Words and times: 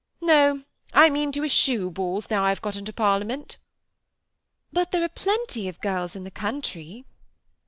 No, 0.19 0.63
I 0.93 1.11
mean 1.11 1.31
to 1.33 1.43
eschew 1.45 1.91
balls 1.91 2.31
now 2.31 2.43
I 2.43 2.49
have 2.49 2.59
got 2.63 2.75
into 2.75 2.91
Parlia 2.91 3.23
ment." 3.27 3.57
"But 4.73 4.91
there 4.91 5.03
are 5.03 5.07
plenty 5.07 5.69
of 5.69 5.79
girls 5.79 6.15
in 6.15 6.23
the 6.23 6.31
country." 6.31 7.05